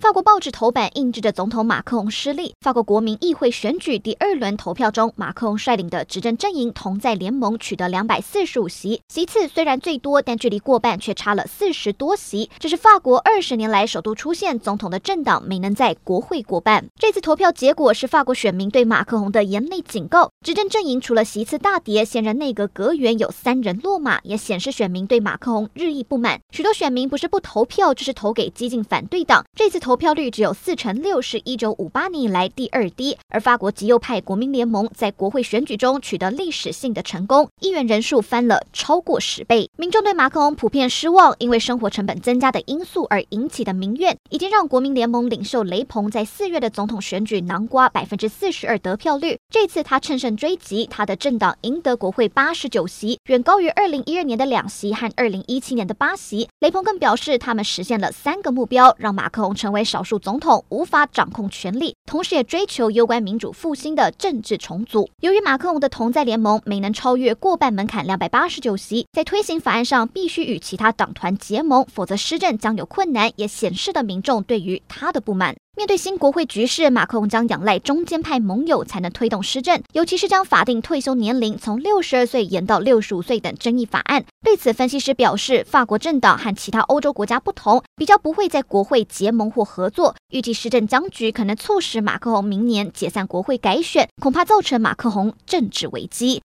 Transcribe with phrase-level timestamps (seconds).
[0.00, 2.54] 法国报纸头版印制着总统马克龙失利。
[2.62, 12.48] 法国国民议会选举第二轮投票中，马克龙率领的执政阵营同在联盟取得两百四十五席，席次虽然最多，但距离过半却差了四十多席。
[12.58, 16.86] 这是法国二十年来首度出现总统的政党没能在国会过半。
[16.98, 20.30] 这次投票结果是法国选民对马克龙的严厉警告。
[20.42, 26.40] 执政阵营除了席次大跌，现任内阁阁员有三人落马，也显示选民对马克龙日益不满。
[26.52, 29.44] 许多选民不是不投票，就是投给激进反对党。
[29.54, 29.89] 这次投。
[29.90, 33.18] 投票率只有四成六，是一九五八年以来第二低。
[33.28, 39.68] 而法国极右派国民联盟在国会选举中取得历史性的成功，议员人数翻了超过十倍。
[39.76, 49.36] 民众对马克龙普遍失望，因为生活成本增加的因素而引起的民怨，已经让国民联盟领袖雷朋在四月的总统选举囊括百分之四十二得票率。
[49.52, 56.48] 这次他乘胜追击，他的政党赢得国会八十九席，远高于二零一二年的两席和二零一七年的八席。
[56.60, 65.08] 雷朋更表示，他们实现了三个目标，让马克龙成为少数总统无法掌控权力，同时也追求攸关民主复兴的政治重组。
[65.20, 75.56] 由于马克龙的同在联盟没能超越过半门槛两百八十九席，在推行法案上必须与其他党团结盟，否则施政将有困难，也显示了民众对于他的不满。
[75.80, 84.22] 面对新国会局势，马克龙将仰赖中间派盟友才能推动施政，尤其是将法定退休年龄从六十二岁延到六十五岁等争议法案。
[84.44, 90.14] 对此，分析师表示，法国政党和其他欧洲国家不同，比较不会在国会结盟或合作。
[90.30, 96.38] 预计施政僵局可能促使马克龙明年解散国会改选，恐怕造成马克龙政治危机。